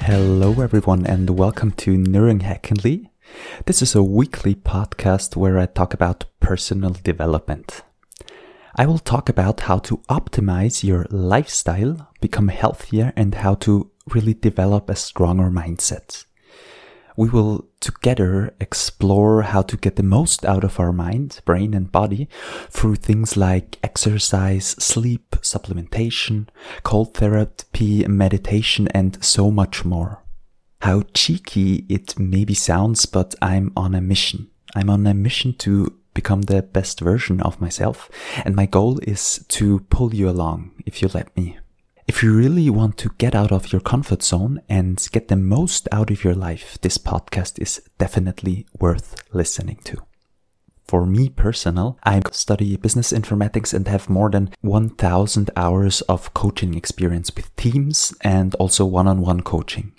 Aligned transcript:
Hello, 0.00 0.60
everyone, 0.60 1.06
and 1.06 1.30
welcome 1.38 1.70
to 1.72 1.96
Neurohackingly. 1.96 3.10
This 3.66 3.80
is 3.80 3.94
a 3.94 4.02
weekly 4.02 4.54
podcast 4.54 5.36
where 5.36 5.58
I 5.58 5.66
talk 5.66 5.94
about 5.94 6.24
personal 6.40 6.90
development. 6.90 7.82
I 8.76 8.86
will 8.86 8.98
talk 8.98 9.28
about 9.28 9.60
how 9.60 9.78
to 9.78 9.98
optimize 10.08 10.82
your 10.82 11.06
lifestyle, 11.10 12.08
become 12.20 12.48
healthier, 12.48 13.12
and 13.16 13.34
how 13.36 13.54
to 13.56 13.90
really 14.08 14.34
develop 14.34 14.90
a 14.90 14.96
stronger 14.96 15.50
mindset. 15.50 16.24
We 17.20 17.28
will 17.28 17.68
together 17.80 18.54
explore 18.60 19.42
how 19.42 19.60
to 19.60 19.76
get 19.76 19.96
the 19.96 20.02
most 20.02 20.42
out 20.42 20.64
of 20.64 20.80
our 20.80 20.90
mind, 20.90 21.42
brain, 21.44 21.74
and 21.74 21.92
body 21.92 22.30
through 22.70 22.94
things 22.94 23.36
like 23.36 23.78
exercise, 23.82 24.68
sleep, 24.68 25.32
supplementation, 25.42 26.48
cold 26.82 27.12
therapy, 27.12 28.06
meditation, 28.06 28.88
and 28.94 29.22
so 29.22 29.50
much 29.50 29.84
more. 29.84 30.22
How 30.80 31.02
cheeky 31.12 31.84
it 31.90 32.18
maybe 32.18 32.54
sounds, 32.54 33.04
but 33.04 33.34
I'm 33.42 33.70
on 33.76 33.94
a 33.94 34.00
mission. 34.00 34.48
I'm 34.74 34.88
on 34.88 35.06
a 35.06 35.12
mission 35.12 35.52
to 35.58 35.92
become 36.14 36.40
the 36.40 36.62
best 36.62 37.00
version 37.00 37.42
of 37.42 37.60
myself, 37.60 38.08
and 38.46 38.56
my 38.56 38.64
goal 38.64 38.98
is 39.02 39.44
to 39.48 39.80
pull 39.90 40.14
you 40.14 40.26
along 40.30 40.70
if 40.86 41.02
you 41.02 41.10
let 41.12 41.36
me. 41.36 41.58
If 42.10 42.24
you 42.24 42.36
really 42.36 42.68
want 42.70 42.96
to 42.98 43.14
get 43.18 43.36
out 43.36 43.52
of 43.52 43.72
your 43.72 43.80
comfort 43.80 44.24
zone 44.24 44.62
and 44.68 45.00
get 45.12 45.28
the 45.28 45.36
most 45.36 45.86
out 45.92 46.10
of 46.10 46.24
your 46.24 46.34
life, 46.34 46.76
this 46.80 46.98
podcast 46.98 47.62
is 47.62 47.80
definitely 47.98 48.66
worth 48.80 49.14
listening 49.32 49.78
to. 49.84 49.96
For 50.88 51.06
me 51.06 51.28
personal, 51.28 52.00
I 52.02 52.20
study 52.32 52.76
business 52.76 53.12
informatics 53.12 53.72
and 53.72 53.86
have 53.86 54.10
more 54.10 54.28
than 54.28 54.50
1000 54.60 55.50
hours 55.54 56.00
of 56.08 56.34
coaching 56.34 56.74
experience 56.74 57.30
with 57.36 57.54
teams 57.54 58.12
and 58.22 58.56
also 58.56 58.84
one-on-one 58.86 59.42
coaching. 59.42 59.92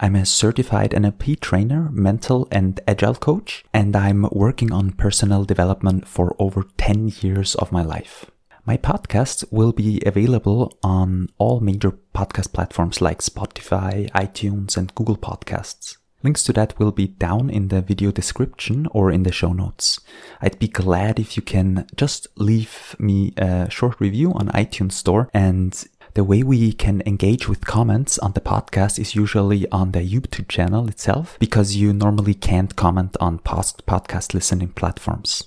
I'm 0.00 0.16
a 0.16 0.24
certified 0.24 0.92
NLP 0.92 1.40
trainer, 1.40 1.90
mental 1.92 2.48
and 2.50 2.80
agile 2.88 3.16
coach, 3.16 3.66
and 3.74 3.94
I'm 3.94 4.26
working 4.32 4.72
on 4.72 4.92
personal 4.92 5.44
development 5.44 6.08
for 6.08 6.34
over 6.38 6.64
10 6.78 7.12
years 7.20 7.54
of 7.56 7.70
my 7.70 7.82
life. 7.82 8.30
My 8.66 8.78
podcast 8.78 9.44
will 9.50 9.72
be 9.72 10.00
available 10.06 10.78
on 10.82 11.28
all 11.36 11.60
major 11.60 11.92
podcast 12.14 12.54
platforms 12.54 13.02
like 13.02 13.18
Spotify, 13.18 14.10
iTunes, 14.12 14.78
and 14.78 14.94
Google 14.94 15.18
Podcasts. 15.18 15.98
Links 16.22 16.42
to 16.44 16.54
that 16.54 16.78
will 16.78 16.90
be 16.90 17.08
down 17.08 17.50
in 17.50 17.68
the 17.68 17.82
video 17.82 18.10
description 18.10 18.86
or 18.92 19.10
in 19.10 19.24
the 19.24 19.32
show 19.32 19.52
notes. 19.52 20.00
I'd 20.40 20.58
be 20.58 20.68
glad 20.68 21.20
if 21.20 21.36
you 21.36 21.42
can 21.42 21.86
just 21.94 22.26
leave 22.36 22.96
me 22.98 23.34
a 23.36 23.68
short 23.68 24.00
review 24.00 24.32
on 24.32 24.48
iTunes 24.48 24.92
Store 24.92 25.28
and 25.34 25.84
the 26.14 26.24
way 26.24 26.42
we 26.42 26.72
can 26.72 27.02
engage 27.04 27.46
with 27.46 27.66
comments 27.66 28.18
on 28.20 28.32
the 28.32 28.40
podcast 28.40 28.98
is 28.98 29.14
usually 29.14 29.70
on 29.72 29.92
the 29.92 30.00
YouTube 30.00 30.48
channel 30.48 30.88
itself 30.88 31.36
because 31.38 31.76
you 31.76 31.92
normally 31.92 32.32
can't 32.34 32.76
comment 32.76 33.14
on 33.20 33.40
past 33.40 33.84
podcast 33.84 34.32
listening 34.32 34.68
platforms. 34.68 35.44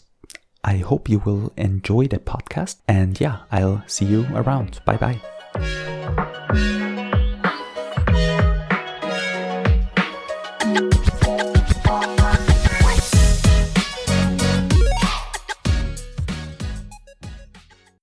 I 0.67 0.79
hope 0.79 1.07
you 1.07 1.19
will 1.19 1.53
enjoy 1.55 2.07
the 2.07 2.19
podcast 2.19 2.75
and 2.89 3.17
yeah, 3.21 3.43
I'll 3.53 3.83
see 3.87 4.03
you 4.03 4.27
around. 4.35 4.81
Bye 4.83 4.97
bye. 4.97 5.21